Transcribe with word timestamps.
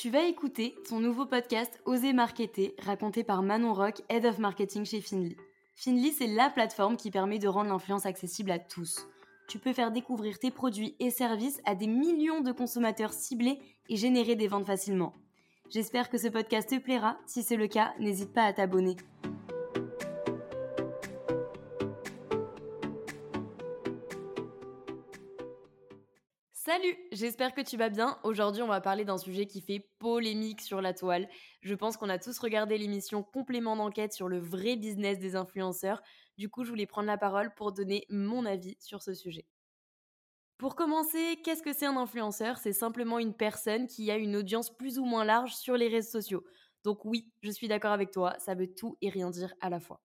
Tu 0.00 0.08
vas 0.08 0.22
écouter 0.22 0.74
ton 0.88 0.98
nouveau 0.98 1.26
podcast 1.26 1.78
Oser 1.84 2.14
Marketer, 2.14 2.74
raconté 2.78 3.22
par 3.22 3.42
Manon 3.42 3.74
Rock, 3.74 4.00
Head 4.08 4.24
of 4.24 4.38
Marketing 4.38 4.86
chez 4.86 5.02
Finly. 5.02 5.36
Finly, 5.74 6.10
c'est 6.12 6.26
la 6.26 6.48
plateforme 6.48 6.96
qui 6.96 7.10
permet 7.10 7.38
de 7.38 7.48
rendre 7.48 7.68
l'influence 7.68 8.06
accessible 8.06 8.50
à 8.50 8.58
tous. 8.58 9.06
Tu 9.46 9.58
peux 9.58 9.74
faire 9.74 9.92
découvrir 9.92 10.38
tes 10.38 10.50
produits 10.50 10.96
et 11.00 11.10
services 11.10 11.60
à 11.66 11.74
des 11.74 11.86
millions 11.86 12.40
de 12.40 12.50
consommateurs 12.50 13.12
ciblés 13.12 13.58
et 13.90 13.96
générer 13.96 14.36
des 14.36 14.48
ventes 14.48 14.64
facilement. 14.64 15.12
J'espère 15.68 16.08
que 16.08 16.16
ce 16.16 16.28
podcast 16.28 16.70
te 16.70 16.78
plaira. 16.78 17.18
Si 17.26 17.42
c'est 17.42 17.56
le 17.56 17.66
cas, 17.66 17.92
n'hésite 17.98 18.32
pas 18.32 18.44
à 18.44 18.54
t'abonner. 18.54 18.96
Salut, 26.72 26.96
j'espère 27.10 27.52
que 27.52 27.62
tu 27.62 27.76
vas 27.76 27.88
bien. 27.88 28.16
Aujourd'hui, 28.22 28.62
on 28.62 28.68
va 28.68 28.80
parler 28.80 29.04
d'un 29.04 29.18
sujet 29.18 29.46
qui 29.46 29.60
fait 29.60 29.90
polémique 29.98 30.60
sur 30.60 30.80
la 30.80 30.94
toile. 30.94 31.28
Je 31.62 31.74
pense 31.74 31.96
qu'on 31.96 32.08
a 32.08 32.16
tous 32.16 32.38
regardé 32.38 32.78
l'émission 32.78 33.24
Complément 33.24 33.74
d'enquête 33.74 34.12
sur 34.12 34.28
le 34.28 34.38
vrai 34.38 34.76
business 34.76 35.18
des 35.18 35.34
influenceurs. 35.34 36.00
Du 36.38 36.48
coup, 36.48 36.62
je 36.62 36.70
voulais 36.70 36.86
prendre 36.86 37.08
la 37.08 37.18
parole 37.18 37.52
pour 37.56 37.72
donner 37.72 38.06
mon 38.08 38.46
avis 38.46 38.76
sur 38.78 39.02
ce 39.02 39.14
sujet. 39.14 39.48
Pour 40.58 40.76
commencer, 40.76 41.40
qu'est-ce 41.42 41.64
que 41.64 41.72
c'est 41.72 41.86
un 41.86 41.96
influenceur? 41.96 42.56
C'est 42.58 42.72
simplement 42.72 43.18
une 43.18 43.34
personne 43.34 43.88
qui 43.88 44.08
a 44.12 44.16
une 44.16 44.36
audience 44.36 44.70
plus 44.70 45.00
ou 45.00 45.04
moins 45.04 45.24
large 45.24 45.56
sur 45.56 45.76
les 45.76 45.88
réseaux 45.88 46.20
sociaux. 46.20 46.44
Donc 46.84 47.04
oui, 47.04 47.32
je 47.42 47.50
suis 47.50 47.66
d'accord 47.66 47.90
avec 47.90 48.12
toi, 48.12 48.36
ça 48.38 48.54
veut 48.54 48.72
tout 48.72 48.96
et 49.00 49.08
rien 49.08 49.30
dire 49.30 49.52
à 49.60 49.70
la 49.70 49.80
fois. 49.80 50.00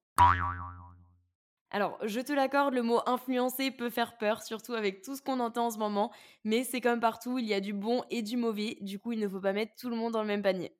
Alors, 1.71 1.97
je 2.03 2.19
te 2.21 2.31
l'accorde, 2.31 2.73
le 2.73 2.83
mot 2.83 2.99
influencer 3.05 3.71
peut 3.71 3.89
faire 3.89 4.17
peur, 4.17 4.43
surtout 4.43 4.73
avec 4.73 5.01
tout 5.01 5.15
ce 5.15 5.21
qu'on 5.21 5.39
entend 5.39 5.67
en 5.67 5.71
ce 5.71 5.77
moment, 5.77 6.11
mais 6.43 6.63
c'est 6.63 6.79
comme 6.79 6.99
partout, 6.99 7.37
il 7.37 7.45
y 7.45 7.53
a 7.53 7.59
du 7.59 7.73
bon 7.73 8.03
et 8.09 8.21
du 8.21 8.37
mauvais, 8.37 8.77
du 8.81 8.99
coup 8.99 9.11
il 9.11 9.19
ne 9.19 9.27
faut 9.27 9.41
pas 9.41 9.51
mettre 9.51 9.73
tout 9.75 9.89
le 9.89 9.95
monde 9.95 10.13
dans 10.13 10.21
le 10.21 10.27
même 10.27 10.43
panier. 10.43 10.75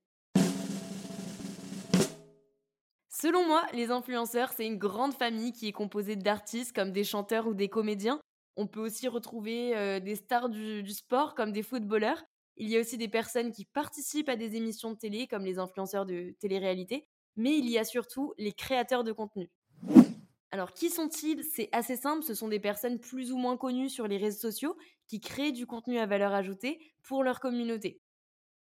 Selon 3.10 3.46
moi, 3.48 3.66
les 3.74 3.90
influenceurs, 3.90 4.54
c'est 4.54 4.68
une 4.68 4.78
grande 4.78 5.14
famille 5.14 5.52
qui 5.52 5.68
est 5.68 5.72
composée 5.72 6.16
d'artistes 6.16 6.76
comme 6.76 6.92
des 6.92 7.04
chanteurs 7.04 7.48
ou 7.48 7.54
des 7.54 7.70
comédiens. 7.70 8.20
On 8.56 8.68
peut 8.68 8.82
aussi 8.82 9.08
retrouver 9.08 9.76
euh, 9.76 10.00
des 10.00 10.16
stars 10.16 10.50
du, 10.50 10.84
du 10.84 10.94
sport 10.94 11.34
comme 11.34 11.52
des 11.52 11.64
footballeurs. 11.64 12.24
Il 12.58 12.70
y 12.70 12.78
a 12.78 12.80
aussi 12.80 12.98
des 12.98 13.08
personnes 13.08 13.52
qui 13.52 13.66
participent 13.66 14.30
à 14.30 14.36
des 14.36 14.56
émissions 14.56 14.92
de 14.92 14.98
télé 14.98 15.28
comme 15.28 15.44
les 15.44 15.60
influenceurs 15.60 16.06
de 16.06 16.36
télé-réalité, 16.40 17.08
mais 17.36 17.58
il 17.58 17.70
y 17.70 17.78
a 17.78 17.84
surtout 17.84 18.34
les 18.38 18.54
créateurs 18.54 19.04
de 19.04 19.12
contenu. 19.12 19.50
Alors, 20.52 20.74
qui 20.74 20.90
sont-ils? 20.90 21.44
C'est 21.44 21.70
assez 21.72 21.98
simple, 21.98 22.24
ce 22.24 22.34
sont 22.34 22.48
des 22.48 22.60
personnes 22.60 23.00
plus 23.00 23.32
ou 23.32 23.38
moins 23.38 23.58
connues 23.58 23.90
sur 23.90 24.08
les 24.08 24.18
réseaux 24.18 24.40
sociaux 24.40 24.78
qui 25.08 25.20
créent 25.20 25.52
du 25.52 25.66
contenu 25.66 26.00
à 26.00 26.06
valeur 26.06 26.34
ajoutée 26.34 26.80
pour 27.04 27.24
leur 27.24 27.40
communauté. 27.40 28.02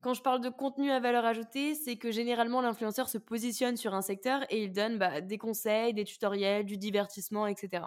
Quand 0.02 0.14
je 0.14 0.22
parle 0.22 0.42
de 0.42 0.50
contenu 0.50 0.92
à 0.92 1.00
valeur 1.00 1.26
ajoutée, 1.26 1.74
c'est 1.74 1.98
que 1.98 2.12
généralement 2.12 2.62
l'influenceur 2.62 3.10
se 3.10 3.18
positionne 3.18 3.78
sur 3.78 3.94
un 3.96 4.02
secteur 4.02 4.46
et 4.50 4.64
il 4.64 4.72
donne 4.72 4.98
bah, 4.98 5.22
des 5.22 5.38
conseils, 5.38 5.94
des 5.94 6.04
tutoriels, 6.04 6.66
du 6.66 6.78
divertissement, 6.78 7.48
etc. 7.48 7.86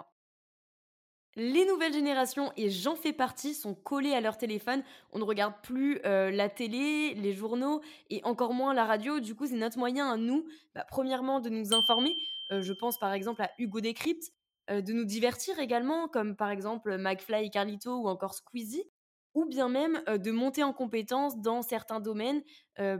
Les 1.37 1.65
nouvelles 1.65 1.93
générations, 1.93 2.51
et 2.57 2.69
j'en 2.69 2.97
fais 2.97 3.13
partie, 3.13 3.53
sont 3.53 3.73
collées 3.73 4.13
à 4.13 4.19
leur 4.19 4.37
téléphone. 4.37 4.83
On 5.13 5.19
ne 5.19 5.23
regarde 5.23 5.53
plus 5.63 6.01
euh, 6.05 6.29
la 6.29 6.49
télé, 6.49 7.13
les 7.13 7.31
journaux 7.31 7.79
et 8.09 8.21
encore 8.25 8.53
moins 8.53 8.73
la 8.73 8.83
radio. 8.83 9.21
Du 9.21 9.33
coup, 9.33 9.47
c'est 9.47 9.55
notre 9.55 9.77
moyen 9.77 10.11
à 10.11 10.17
nous, 10.17 10.45
bah, 10.75 10.85
premièrement, 10.89 11.39
de 11.39 11.49
nous 11.49 11.73
informer, 11.73 12.17
je 12.59 12.73
pense 12.73 12.99
par 12.99 13.13
exemple 13.13 13.41
à 13.41 13.51
Hugo 13.57 13.79
Décrypte, 13.79 14.31
euh, 14.69 14.81
de 14.81 14.93
nous 14.93 15.05
divertir 15.05 15.59
également, 15.59 16.07
comme 16.07 16.35
par 16.35 16.49
exemple 16.49 16.97
McFly 16.97 17.49
Carlito 17.49 17.97
ou 17.97 18.07
encore 18.07 18.35
Squeezie, 18.35 18.83
ou 19.33 19.45
bien 19.45 19.69
même 19.69 20.01
euh, 20.07 20.17
de 20.17 20.31
monter 20.31 20.63
en 20.63 20.73
compétence 20.73 21.39
dans 21.39 21.61
certains 21.61 21.99
domaines 21.99 22.43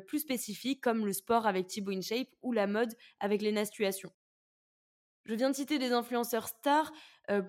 plus 0.06 0.20
spécifiques 0.20 0.82
comme 0.82 1.08
le 1.08 1.14
sport 1.14 1.48
avec 1.48 1.66
Thibaut 1.66 1.92
InShape 1.92 2.28
ou 2.44 2.52
la 2.52 2.68
mode 2.68 2.94
avec 3.20 3.42
les 3.42 3.52
Nastuations. 3.52 4.12
Je 5.26 5.34
viens 5.34 5.50
de 5.50 5.56
citer 5.56 5.80
des 5.80 5.92
influenceurs 5.92 6.48
stars 6.48 6.92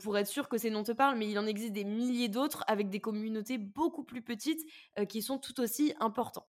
pour 0.00 0.16
être 0.16 0.28
sûr 0.28 0.48
que 0.48 0.56
ces 0.56 0.70
noms 0.70 0.82
te 0.82 0.92
parlent, 0.92 1.18
mais 1.18 1.28
il 1.28 1.38
en 1.38 1.46
existe 1.46 1.72
des 1.72 1.84
milliers 1.84 2.28
d'autres 2.28 2.64
avec 2.68 2.88
des 2.88 3.00
communautés 3.00 3.58
beaucoup 3.58 4.04
plus 4.04 4.22
petites 4.22 4.60
qui 5.10 5.20
sont 5.20 5.38
tout 5.38 5.60
aussi 5.60 5.92
importants. 6.00 6.46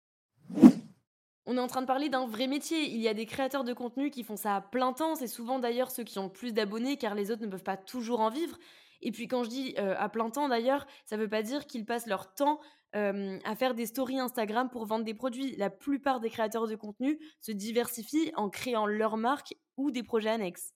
On 1.45 1.57
est 1.57 1.59
en 1.59 1.67
train 1.67 1.81
de 1.81 1.87
parler 1.87 2.09
d'un 2.09 2.25
vrai 2.25 2.47
métier. 2.47 2.83
Il 2.89 3.01
y 3.01 3.07
a 3.07 3.13
des 3.13 3.25
créateurs 3.25 3.63
de 3.63 3.73
contenu 3.73 4.09
qui 4.09 4.23
font 4.23 4.37
ça 4.37 4.55
à 4.55 4.61
plein 4.61 4.93
temps. 4.93 5.15
C'est 5.15 5.27
souvent 5.27 5.59
d'ailleurs 5.59 5.91
ceux 5.91 6.03
qui 6.03 6.17
ont 6.19 6.29
plus 6.29 6.53
d'abonnés 6.53 6.97
car 6.97 7.15
les 7.15 7.31
autres 7.31 7.41
ne 7.41 7.47
peuvent 7.47 7.63
pas 7.63 7.77
toujours 7.77 8.21
en 8.21 8.29
vivre. 8.29 8.57
Et 9.01 9.11
puis 9.11 9.27
quand 9.27 9.43
je 9.43 9.49
dis 9.49 9.75
euh, 9.77 9.95
à 9.97 10.07
plein 10.07 10.29
temps 10.29 10.47
d'ailleurs, 10.47 10.87
ça 11.05 11.17
ne 11.17 11.21
veut 11.21 11.29
pas 11.29 11.43
dire 11.43 11.67
qu'ils 11.67 11.85
passent 11.85 12.07
leur 12.07 12.33
temps 12.33 12.61
euh, 12.95 13.37
à 13.43 13.55
faire 13.55 13.73
des 13.73 13.85
stories 13.85 14.19
Instagram 14.19 14.69
pour 14.69 14.85
vendre 14.85 15.03
des 15.03 15.13
produits. 15.13 15.55
La 15.57 15.69
plupart 15.69 16.21
des 16.21 16.29
créateurs 16.29 16.67
de 16.67 16.75
contenu 16.75 17.19
se 17.41 17.51
diversifient 17.51 18.31
en 18.35 18.49
créant 18.49 18.85
leur 18.85 19.17
marque 19.17 19.53
ou 19.75 19.91
des 19.91 20.03
projets 20.03 20.29
annexes. 20.29 20.73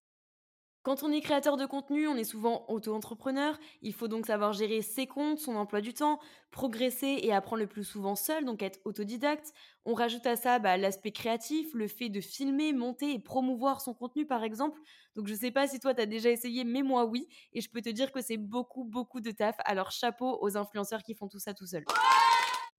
Quand 0.87 1.03
on 1.03 1.11
est 1.11 1.19
créateur 1.19 1.57
de 1.57 1.65
contenu, 1.65 2.07
on 2.07 2.15
est 2.15 2.23
souvent 2.23 2.63
auto-entrepreneur. 2.69 3.59
Il 3.81 3.91
faut 3.91 4.07
donc 4.07 4.25
savoir 4.25 4.53
gérer 4.53 4.81
ses 4.81 5.05
comptes, 5.05 5.37
son 5.37 5.57
emploi 5.57 5.81
du 5.81 5.93
temps, 5.93 6.17
progresser 6.49 7.19
et 7.23 7.33
apprendre 7.33 7.61
le 7.61 7.67
plus 7.67 7.83
souvent 7.83 8.15
seul, 8.15 8.45
donc 8.45 8.63
être 8.63 8.79
autodidacte. 8.85 9.51
On 9.83 9.93
rajoute 9.93 10.25
à 10.25 10.37
ça 10.37 10.59
bah, 10.59 10.77
l'aspect 10.77 11.11
créatif, 11.11 11.73
le 11.73 11.89
fait 11.89 12.07
de 12.07 12.21
filmer, 12.21 12.71
monter 12.71 13.11
et 13.11 13.19
promouvoir 13.19 13.81
son 13.81 13.93
contenu 13.93 14.25
par 14.25 14.45
exemple. 14.45 14.79
Donc 15.17 15.27
je 15.27 15.33
sais 15.33 15.51
pas 15.51 15.67
si 15.67 15.81
toi 15.81 15.93
tu 15.93 15.99
as 15.99 16.05
déjà 16.05 16.29
essayé, 16.29 16.63
mais 16.63 16.83
moi 16.83 17.03
oui. 17.03 17.27
Et 17.51 17.59
je 17.59 17.69
peux 17.69 17.81
te 17.81 17.89
dire 17.89 18.13
que 18.13 18.21
c'est 18.21 18.37
beaucoup, 18.37 18.85
beaucoup 18.85 19.19
de 19.19 19.31
taf. 19.31 19.57
Alors 19.65 19.91
chapeau 19.91 20.39
aux 20.41 20.55
influenceurs 20.55 21.03
qui 21.03 21.15
font 21.15 21.27
tout 21.27 21.39
ça 21.39 21.53
tout 21.53 21.67
seul. 21.67 21.83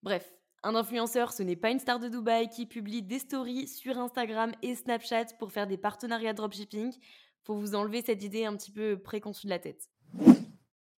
Bref, 0.03 0.33
un 0.63 0.75
influenceur, 0.75 1.33
ce 1.33 1.43
n'est 1.43 1.57
pas 1.57 1.71
une 1.71 1.79
star 1.79 1.99
de 1.99 2.09
Dubaï 2.09 2.49
qui 2.49 2.65
publie 2.65 3.03
des 3.03 3.19
stories 3.19 3.69
sur 3.69 3.99
Instagram 3.99 4.53
et 4.63 4.75
Snapchat 4.75 5.27
pour 5.39 5.53
faire 5.53 5.67
des 5.67 5.77
partenariats 5.77 6.33
dropshipping 6.33 6.93
faut 7.49 7.57
vous 7.57 7.75
enlever 7.75 8.03
cette 8.03 8.23
idée 8.23 8.45
un 8.45 8.55
petit 8.55 8.71
peu 8.71 8.99
préconçue 8.99 9.47
de 9.47 9.51
la 9.51 9.59
tête. 9.59 9.89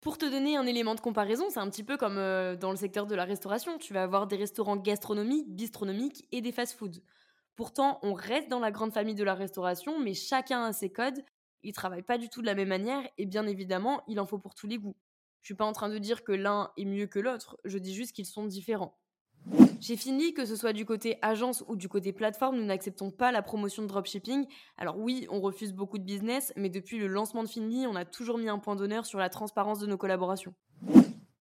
Pour 0.01 0.17
te 0.17 0.25
donner 0.25 0.57
un 0.57 0.65
élément 0.65 0.95
de 0.95 1.01
comparaison, 1.01 1.51
c'est 1.51 1.61
un 1.61 1.69
petit 1.69 1.85
peu 1.85 1.99
comme 1.99 2.17
euh, 2.17 2.57
dans 2.57 2.71
le 2.71 2.77
secteur 2.79 3.07
de 3.07 3.15
la 3.15 3.27
restauration. 3.27 3.77
Tu 3.77 3.93
vas 3.93 4.03
avoir 4.03 4.27
des 4.27 4.37
restaurants 4.37 4.79
gastronomiques, 4.79 5.55
bistronomiques 5.55 6.27
et 6.33 6.41
des 6.41 6.51
fast-foods. 6.51 7.03
Pourtant, 7.55 7.99
on 8.01 8.15
reste 8.15 8.49
dans 8.49 8.61
la 8.61 8.71
grande 8.71 8.95
famille 8.95 9.15
de 9.15 9.25
la 9.25 9.35
restauration, 9.35 10.01
mais 10.01 10.15
chacun 10.15 10.65
a 10.65 10.73
ses 10.73 10.91
codes. 10.91 11.23
Ils 11.63 11.75
travaillent 11.75 12.03
pas 12.03 12.17
du 12.17 12.31
tout 12.31 12.41
de 12.41 12.47
la 12.47 12.55
même 12.55 12.69
manière 12.69 13.07
et 13.19 13.27
bien 13.27 13.47
évidemment, 13.47 14.03
il 14.09 14.19
en 14.19 14.25
faut 14.25 14.39
pour 14.39 14.55
tous 14.55 14.67
les 14.67 14.79
goûts. 14.79 14.97
Je 15.43 15.49
suis 15.49 15.55
pas 15.55 15.67
en 15.67 15.73
train 15.73 15.91
de 15.91 15.99
dire 15.99 16.25
que 16.25 16.33
l'un 16.33 16.73
est 16.79 16.87
mieux 16.87 17.09
que 17.09 17.19
l'autre, 17.19 17.59
je 17.67 17.77
dis 17.77 17.95
juste 17.95 18.15
qu'ils 18.15 18.25
sont 18.25 18.47
différents. 18.47 18.99
Chez 19.81 19.97
Finly, 19.97 20.35
que 20.35 20.45
ce 20.45 20.57
soit 20.57 20.73
du 20.73 20.85
côté 20.85 21.19
agence 21.23 21.65
ou 21.69 21.77
du 21.77 21.89
côté 21.89 22.13
plateforme, 22.13 22.57
nous 22.57 22.65
n'acceptons 22.65 23.11
pas 23.11 23.33
la 23.33 23.43
promotion 23.43 23.83
de 23.83 23.89
dropshipping. 23.89 24.47
Alors 24.77 24.99
oui, 24.99 25.27
on 25.31 25.41
refuse 25.41 25.73
beaucoup 25.73 25.99
de 25.99 26.05
business, 26.05 26.53
mais 26.57 26.69
depuis 26.69 26.99
le 26.99 27.07
lancement 27.07 27.43
de 27.45 27.49
Finly, 27.49 27.87
on 27.87 27.95
a 27.95 28.05
toujours 28.05 28.39
mis 28.39 28.49
un 28.49 28.59
point 28.59 28.77
d'honneur 28.77 29.07
sur 29.07 29.19
la 29.19 29.29
transparence 29.29 29.79
de 29.79 29.87
nos 29.87 29.97
collaborations. 29.97 30.55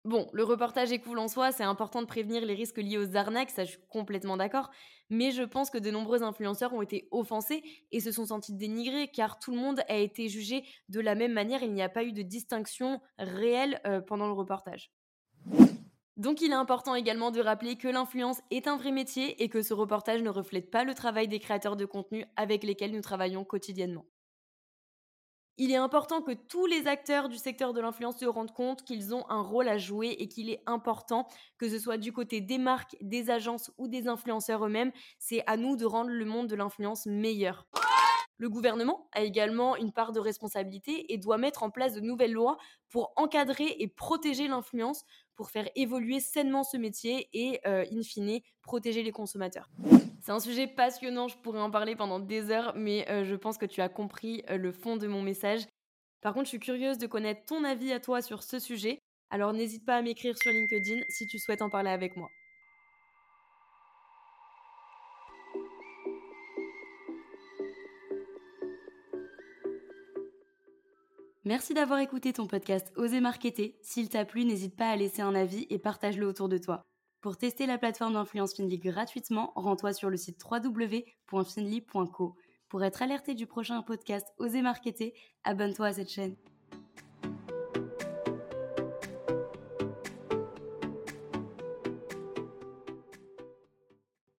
Bon, 0.05 0.29
le 0.31 0.43
reportage 0.43 0.91
est 0.91 0.99
cool 0.99 1.19
en 1.19 1.27
soi, 1.27 1.51
c'est 1.51 1.63
important 1.63 2.01
de 2.01 2.07
prévenir 2.07 2.45
les 2.45 2.53
risques 2.53 2.77
liés 2.77 2.97
aux 2.97 3.17
arnaques, 3.17 3.49
ça 3.49 3.65
je 3.65 3.71
suis 3.71 3.79
complètement 3.89 4.37
d'accord, 4.37 4.71
mais 5.09 5.31
je 5.31 5.43
pense 5.43 5.69
que 5.69 5.77
de 5.77 5.91
nombreux 5.91 6.23
influenceurs 6.23 6.73
ont 6.73 6.81
été 6.81 7.09
offensés 7.11 7.61
et 7.91 7.99
se 7.99 8.11
sont 8.11 8.25
sentis 8.25 8.53
dénigrés 8.53 9.09
car 9.09 9.39
tout 9.39 9.51
le 9.51 9.57
monde 9.57 9.81
a 9.89 9.97
été 9.97 10.29
jugé 10.29 10.63
de 10.87 11.01
la 11.01 11.15
même 11.15 11.33
manière, 11.33 11.63
il 11.63 11.73
n'y 11.73 11.81
a 11.81 11.89
pas 11.89 12.05
eu 12.05 12.13
de 12.13 12.21
distinction 12.21 13.01
réelle 13.17 13.81
euh, 13.85 13.99
pendant 13.99 14.27
le 14.27 14.33
reportage. 14.33 14.89
Donc 16.19 16.41
il 16.41 16.51
est 16.51 16.55
important 16.55 16.95
également 16.95 17.31
de 17.31 17.39
rappeler 17.39 17.77
que 17.77 17.87
l'influence 17.87 18.41
est 18.51 18.67
un 18.67 18.75
vrai 18.75 18.91
métier 18.91 19.41
et 19.41 19.47
que 19.47 19.61
ce 19.61 19.73
reportage 19.73 20.21
ne 20.21 20.29
reflète 20.29 20.69
pas 20.69 20.83
le 20.83 20.93
travail 20.93 21.29
des 21.29 21.39
créateurs 21.39 21.77
de 21.77 21.85
contenu 21.85 22.25
avec 22.35 22.65
lesquels 22.65 22.91
nous 22.91 22.99
travaillons 22.99 23.45
quotidiennement. 23.45 24.05
Il 25.57 25.71
est 25.71 25.77
important 25.77 26.21
que 26.21 26.33
tous 26.33 26.65
les 26.65 26.87
acteurs 26.87 27.29
du 27.29 27.37
secteur 27.37 27.71
de 27.71 27.79
l'influence 27.79 28.17
se 28.17 28.25
rendent 28.25 28.53
compte 28.53 28.83
qu'ils 28.83 29.15
ont 29.15 29.23
un 29.29 29.41
rôle 29.41 29.69
à 29.69 29.77
jouer 29.77 30.09
et 30.19 30.27
qu'il 30.27 30.49
est 30.49 30.61
important 30.65 31.25
que 31.57 31.69
ce 31.69 31.79
soit 31.79 31.97
du 31.97 32.11
côté 32.11 32.41
des 32.41 32.57
marques, 32.57 32.97
des 32.99 33.29
agences 33.29 33.71
ou 33.77 33.87
des 33.87 34.09
influenceurs 34.09 34.65
eux-mêmes, 34.65 34.91
c'est 35.19 35.43
à 35.47 35.55
nous 35.55 35.77
de 35.77 35.85
rendre 35.85 36.11
le 36.11 36.25
monde 36.25 36.47
de 36.47 36.55
l'influence 36.55 37.05
meilleur. 37.05 37.65
Le 38.39 38.49
gouvernement 38.49 39.09
a 39.11 39.21
également 39.21 39.75
une 39.75 39.91
part 39.91 40.13
de 40.13 40.19
responsabilité 40.19 41.11
et 41.11 41.17
doit 41.17 41.37
mettre 41.37 41.61
en 41.61 41.69
place 41.69 41.93
de 41.93 41.99
nouvelles 41.99 42.31
lois 42.31 42.57
pour 42.89 43.11
encadrer 43.17 43.75
et 43.79 43.87
protéger 43.89 44.47
l'influence, 44.47 45.03
pour 45.35 45.49
faire 45.49 45.69
évoluer 45.75 46.21
sainement 46.21 46.63
ce 46.63 46.77
métier 46.77 47.27
et, 47.33 47.59
euh, 47.67 47.85
in 47.91 48.01
fine, 48.01 48.39
protéger 48.61 49.03
les 49.03 49.11
consommateurs. 49.11 49.69
C'est 50.21 50.31
un 50.31 50.39
sujet 50.39 50.67
passionnant, 50.67 51.27
je 51.27 51.37
pourrais 51.37 51.59
en 51.59 51.69
parler 51.69 51.97
pendant 51.97 52.19
des 52.19 52.49
heures, 52.49 52.71
mais 52.77 53.05
euh, 53.09 53.25
je 53.25 53.35
pense 53.35 53.57
que 53.57 53.65
tu 53.65 53.81
as 53.81 53.89
compris 53.89 54.41
euh, 54.49 54.55
le 54.55 54.71
fond 54.71 54.95
de 54.95 55.07
mon 55.07 55.21
message. 55.21 55.67
Par 56.21 56.33
contre, 56.33 56.45
je 56.45 56.51
suis 56.51 56.59
curieuse 56.59 56.97
de 56.97 57.07
connaître 57.07 57.45
ton 57.45 57.65
avis 57.65 57.91
à 57.91 57.99
toi 57.99 58.21
sur 58.21 58.43
ce 58.43 58.57
sujet, 58.57 58.99
alors 59.31 59.51
n'hésite 59.51 59.85
pas 59.85 59.97
à 59.97 60.01
m'écrire 60.01 60.37
sur 60.37 60.51
LinkedIn 60.51 61.01
si 61.09 61.27
tu 61.27 61.39
souhaites 61.39 61.61
en 61.61 61.69
parler 61.69 61.91
avec 61.91 62.15
moi. 62.15 62.29
Merci 71.49 71.73
d'avoir 71.73 71.97
écouté 71.97 72.31
ton 72.31 72.45
podcast 72.45 72.93
Oser 72.95 73.21
Marketer. 73.21 73.75
S'il 73.81 74.07
t'a 74.07 74.23
plu, 74.23 74.45
n'hésite 74.45 74.75
pas 74.75 74.91
à 74.91 74.95
laisser 74.95 75.23
un 75.23 75.33
avis 75.33 75.65
et 75.71 75.79
partage-le 75.79 76.27
autour 76.27 76.47
de 76.47 76.59
toi. 76.59 76.83
Pour 77.21 77.37
tester 77.37 77.65
la 77.65 77.79
plateforme 77.79 78.13
d'influence 78.13 78.53
Finly 78.53 78.77
gratuitement, 78.77 79.51
rends-toi 79.55 79.91
sur 79.93 80.11
le 80.11 80.17
site 80.17 80.39
www.finly.co. 80.47 82.35
Pour 82.67 82.83
être 82.83 83.01
alerté 83.01 83.33
du 83.33 83.47
prochain 83.47 83.81
podcast 83.81 84.27
Oser 84.37 84.61
Marketer, 84.61 85.15
abonne-toi 85.43 85.87
à 85.87 85.93
cette 85.93 86.11
chaîne. 86.11 86.35